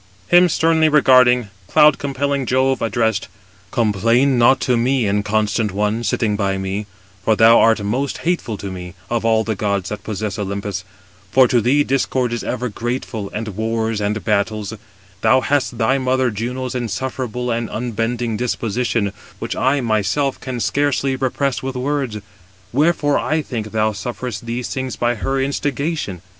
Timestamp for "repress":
21.15-21.61